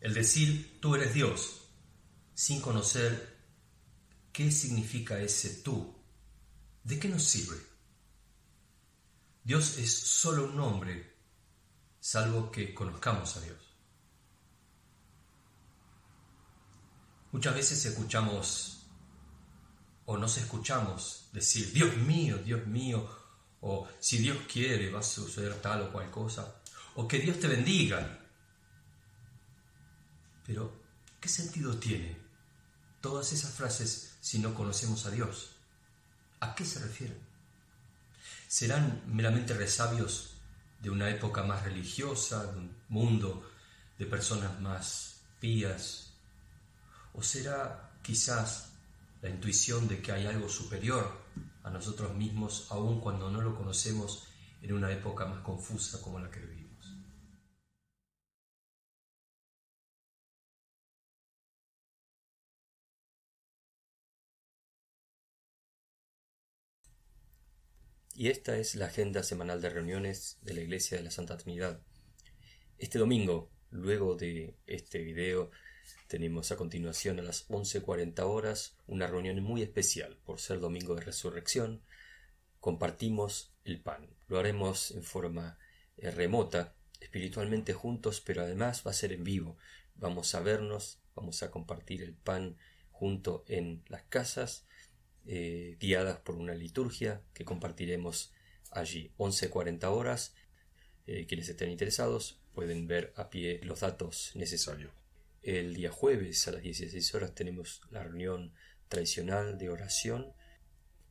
El 0.00 0.14
decir 0.14 0.78
tú 0.80 0.94
eres 0.94 1.12
Dios 1.12 1.60
sin 2.34 2.60
conocer 2.60 3.38
qué 4.32 4.50
significa 4.50 5.20
ese 5.20 5.62
tú, 5.62 5.94
¿de 6.82 6.98
qué 6.98 7.08
nos 7.08 7.22
sirve? 7.22 7.56
Dios 9.44 9.78
es 9.78 9.92
solo 9.92 10.44
un 10.44 10.56
nombre, 10.56 11.16
salvo 11.98 12.50
que 12.50 12.72
conozcamos 12.72 13.36
a 13.36 13.40
Dios. 13.40 13.69
Muchas 17.32 17.54
veces 17.54 17.84
escuchamos 17.86 18.80
o 20.06 20.16
nos 20.16 20.36
escuchamos 20.38 21.28
decir, 21.32 21.72
Dios 21.72 21.96
mío, 21.98 22.38
Dios 22.38 22.66
mío, 22.66 23.08
o 23.60 23.88
si 24.00 24.18
Dios 24.18 24.38
quiere 24.52 24.90
va 24.90 25.00
a 25.00 25.04
suceder 25.04 25.54
tal 25.62 25.82
o 25.82 25.92
cual 25.92 26.10
cosa, 26.10 26.62
o 26.96 27.06
que 27.06 27.20
Dios 27.20 27.38
te 27.38 27.46
bendiga. 27.46 28.18
Pero, 30.44 30.82
¿qué 31.20 31.28
sentido 31.28 31.76
tiene 31.78 32.16
todas 33.00 33.32
esas 33.32 33.54
frases 33.54 34.16
si 34.20 34.40
no 34.40 34.52
conocemos 34.52 35.06
a 35.06 35.10
Dios? 35.10 35.52
¿A 36.40 36.56
qué 36.56 36.64
se 36.64 36.80
refieren? 36.80 37.20
¿Serán 38.48 39.04
meramente 39.06 39.54
resabios 39.54 40.34
de 40.80 40.90
una 40.90 41.08
época 41.08 41.44
más 41.44 41.62
religiosa, 41.62 42.46
de 42.46 42.58
un 42.58 42.76
mundo 42.88 43.48
de 43.96 44.06
personas 44.06 44.58
más 44.60 45.20
pías, 45.38 46.09
¿O 47.20 47.22
será 47.22 48.00
quizás 48.02 48.72
la 49.20 49.28
intuición 49.28 49.86
de 49.88 50.00
que 50.00 50.10
hay 50.10 50.24
algo 50.24 50.48
superior 50.48 51.04
a 51.62 51.68
nosotros 51.68 52.16
mismos, 52.16 52.66
aun 52.70 52.98
cuando 52.98 53.30
no 53.30 53.42
lo 53.42 53.54
conocemos 53.54 54.26
en 54.62 54.72
una 54.72 54.90
época 54.90 55.26
más 55.26 55.42
confusa 55.42 56.00
como 56.00 56.18
la 56.18 56.30
que 56.30 56.40
vivimos? 56.40 56.96
Y 68.14 68.28
esta 68.28 68.56
es 68.56 68.76
la 68.76 68.86
agenda 68.86 69.22
semanal 69.22 69.60
de 69.60 69.68
reuniones 69.68 70.38
de 70.40 70.54
la 70.54 70.62
Iglesia 70.62 70.96
de 70.96 71.04
la 71.04 71.10
Santa 71.10 71.36
Trinidad. 71.36 71.82
Este 72.78 72.98
domingo, 72.98 73.50
luego 73.68 74.14
de 74.14 74.56
este 74.64 75.00
video, 75.02 75.50
tenemos 76.08 76.50
a 76.50 76.56
continuación 76.56 77.18
a 77.18 77.22
las 77.22 77.48
11.40 77.48 78.20
horas 78.20 78.76
una 78.86 79.06
reunión 79.06 79.42
muy 79.42 79.62
especial 79.62 80.16
por 80.24 80.40
ser 80.40 80.60
domingo 80.60 80.94
de 80.94 81.02
resurrección. 81.02 81.82
Compartimos 82.58 83.52
el 83.64 83.80
pan. 83.80 84.08
Lo 84.28 84.38
haremos 84.38 84.90
en 84.90 85.02
forma 85.02 85.58
eh, 85.96 86.10
remota, 86.10 86.74
espiritualmente 87.00 87.72
juntos, 87.72 88.20
pero 88.20 88.42
además 88.42 88.82
va 88.86 88.90
a 88.90 88.94
ser 88.94 89.12
en 89.12 89.24
vivo. 89.24 89.56
Vamos 89.94 90.34
a 90.34 90.40
vernos, 90.40 90.98
vamos 91.14 91.42
a 91.42 91.50
compartir 91.50 92.02
el 92.02 92.14
pan 92.14 92.56
junto 92.90 93.44
en 93.48 93.82
las 93.88 94.02
casas, 94.04 94.66
eh, 95.26 95.76
guiadas 95.80 96.18
por 96.18 96.36
una 96.36 96.54
liturgia 96.54 97.22
que 97.34 97.44
compartiremos 97.44 98.32
allí. 98.70 99.12
11.40 99.18 99.84
horas. 99.84 100.34
Eh, 101.06 101.26
quienes 101.26 101.48
estén 101.48 101.70
interesados 101.70 102.40
pueden 102.52 102.86
ver 102.86 103.12
a 103.16 103.30
pie 103.30 103.60
los 103.64 103.80
datos 103.80 104.32
necesarios. 104.34 104.99
El 105.42 105.72
día 105.72 105.90
jueves 105.90 106.46
a 106.48 106.52
las 106.52 106.62
16 106.62 107.14
horas 107.14 107.34
tenemos 107.34 107.80
la 107.90 108.02
reunión 108.02 108.52
tradicional 108.88 109.56
de 109.56 109.70
oración 109.70 110.34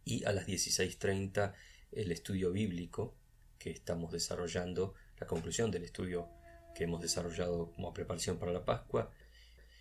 y 0.06 0.24
a 0.26 0.32
las 0.32 0.48
16.30 0.48 1.56
el 1.92 2.12
estudio 2.12 2.52
bíblico 2.52 3.18
que 3.58 3.72
estamos 3.72 4.12
desarrollando, 4.12 4.94
la 5.20 5.26
conclusión 5.26 5.72
del 5.72 5.84
estudio 5.84 6.30
que 6.76 6.84
hemos 6.84 7.02
desarrollado 7.02 7.72
como 7.72 7.92
preparación 7.92 8.38
para 8.38 8.52
la 8.52 8.66
Pascua. 8.66 9.12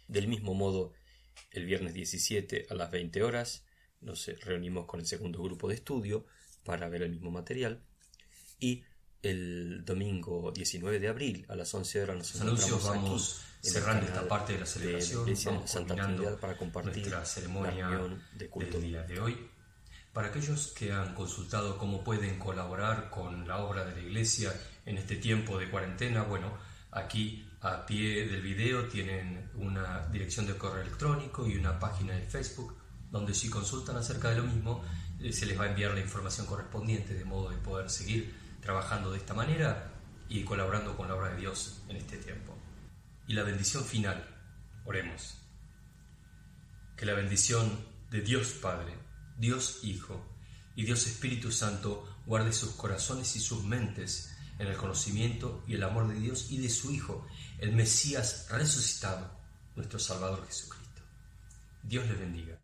Del 0.06 0.28
mismo 0.28 0.54
modo, 0.54 0.94
el 1.50 1.66
viernes 1.66 1.92
17 1.92 2.68
a 2.70 2.74
las 2.74 2.90
20 2.90 3.22
horas 3.22 3.66
nos 4.00 4.28
reunimos 4.44 4.86
con 4.86 5.00
el 5.00 5.06
segundo 5.06 5.42
grupo 5.42 5.68
de 5.68 5.74
estudio 5.74 6.24
para 6.64 6.88
ver 6.88 7.02
el 7.02 7.10
mismo 7.10 7.30
material 7.30 7.82
y 8.58 8.84
el 9.22 9.84
domingo 9.84 10.52
19 10.52 11.00
de 11.00 11.08
abril 11.08 11.46
a 11.48 11.56
las 11.56 11.72
11 11.74 12.02
horas 12.02 12.16
nos 12.16 12.34
encontramos 12.34 12.84
vamos 12.84 13.40
cerrando 13.60 14.06
esta 14.06 14.28
parte 14.28 14.52
de 14.52 14.60
la 14.60 14.66
celebración 14.66 15.26
de 15.26 15.34
vamos 15.44 15.70
Santa 15.70 15.94
Trinidad 15.94 16.38
para 16.38 16.56
compartir 16.56 17.02
nuestra 17.02 17.24
ceremonia 17.24 17.88
de 18.34 18.48
culto. 18.48 18.78
del 18.78 18.88
día 18.88 19.02
de 19.02 19.20
hoy. 19.20 19.50
Para 20.12 20.28
aquellos 20.28 20.68
que 20.68 20.92
han 20.92 21.14
consultado 21.14 21.76
cómo 21.76 22.02
pueden 22.02 22.38
colaborar 22.38 23.10
con 23.10 23.46
la 23.46 23.58
obra 23.58 23.84
de 23.84 23.92
la 23.92 24.00
iglesia 24.00 24.52
en 24.86 24.98
este 24.98 25.16
tiempo 25.16 25.58
de 25.58 25.68
cuarentena 25.68 26.22
bueno 26.22 26.56
aquí 26.90 27.44
a 27.60 27.84
pie 27.84 28.26
del 28.26 28.40
video 28.40 28.86
tienen 28.88 29.50
una 29.56 30.06
dirección 30.08 30.46
de 30.46 30.56
correo 30.56 30.82
electrónico 30.82 31.46
y 31.46 31.56
una 31.56 31.78
página 31.78 32.14
de 32.14 32.22
Facebook 32.22 32.74
donde 33.10 33.34
si 33.34 33.50
consultan 33.50 33.96
acerca 33.96 34.30
de 34.30 34.36
lo 34.36 34.44
mismo 34.44 34.84
eh, 35.20 35.32
se 35.32 35.46
les 35.46 35.58
va 35.58 35.64
a 35.64 35.68
enviar 35.68 35.92
la 35.92 36.00
información 36.00 36.46
correspondiente 36.46 37.14
de 37.14 37.24
modo 37.24 37.50
de 37.50 37.56
poder 37.58 37.90
seguir 37.90 38.47
trabajando 38.60 39.10
de 39.10 39.18
esta 39.18 39.34
manera 39.34 39.92
y 40.28 40.44
colaborando 40.44 40.96
con 40.96 41.08
la 41.08 41.14
obra 41.14 41.30
de 41.30 41.36
Dios 41.36 41.82
en 41.88 41.96
este 41.96 42.18
tiempo. 42.18 42.56
Y 43.26 43.34
la 43.34 43.42
bendición 43.42 43.84
final, 43.84 44.24
oremos. 44.84 45.34
Que 46.96 47.06
la 47.06 47.14
bendición 47.14 47.86
de 48.10 48.20
Dios 48.22 48.48
Padre, 48.60 48.94
Dios 49.36 49.80
Hijo 49.82 50.24
y 50.74 50.84
Dios 50.84 51.06
Espíritu 51.06 51.52
Santo 51.52 52.08
guarde 52.26 52.52
sus 52.52 52.70
corazones 52.70 53.36
y 53.36 53.40
sus 53.40 53.64
mentes 53.64 54.34
en 54.58 54.66
el 54.66 54.76
conocimiento 54.76 55.62
y 55.66 55.74
el 55.74 55.82
amor 55.82 56.08
de 56.08 56.18
Dios 56.18 56.50
y 56.50 56.58
de 56.58 56.70
su 56.70 56.92
Hijo, 56.92 57.26
el 57.58 57.72
Mesías 57.72 58.46
resucitado, 58.50 59.30
nuestro 59.76 59.98
Salvador 59.98 60.44
Jesucristo. 60.46 61.02
Dios 61.82 62.06
les 62.06 62.18
bendiga. 62.18 62.58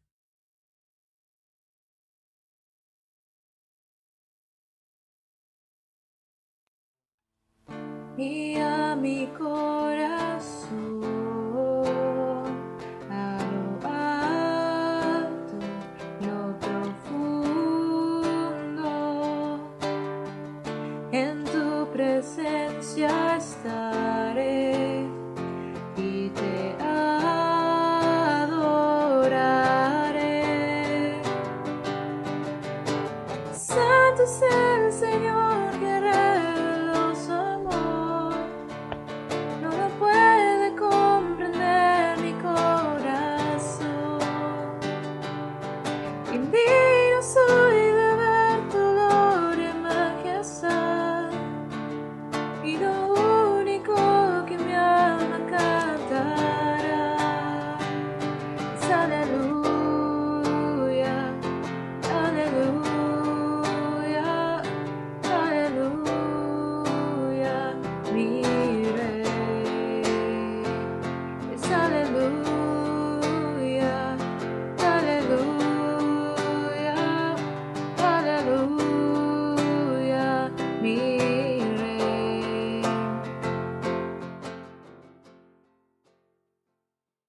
Y 8.16 8.56
a 8.56 8.94
mi 8.94 9.26
corazón 9.38 10.83